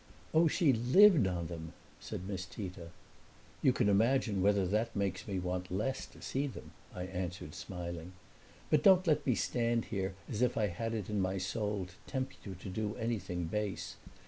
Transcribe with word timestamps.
"Oh, 0.33 0.47
she 0.47 0.73
lived 0.73 1.27
on 1.27 1.45
them!" 1.45 1.73
said 1.99 2.27
Miss 2.27 2.47
Tita. 2.47 2.89
"You 3.61 3.71
can 3.71 3.87
imagine 3.87 4.41
whether 4.41 4.65
that 4.65 4.95
makes 4.95 5.27
me 5.27 5.37
want 5.37 5.69
less 5.69 6.07
to 6.07 6.23
see 6.23 6.47
them," 6.47 6.71
I 6.91 7.03
answered, 7.03 7.53
smiling. 7.53 8.13
"But 8.71 8.81
don't 8.81 9.05
let 9.05 9.27
me 9.27 9.35
stand 9.35 9.85
here 9.93 10.15
as 10.27 10.41
if 10.41 10.57
I 10.57 10.69
had 10.69 10.95
it 10.95 11.07
in 11.07 11.21
my 11.21 11.37
soul 11.37 11.85
to 11.85 12.11
tempt 12.11 12.37
you 12.47 12.55
to 12.55 12.67
do 12.69 12.95
anything 12.95 13.43
base. 13.45 13.97